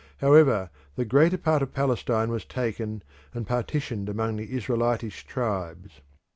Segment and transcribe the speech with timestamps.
[0.17, 3.03] However, the greater part of Palestine was taken
[3.35, 6.01] and partitioned among the Israelitish tribes.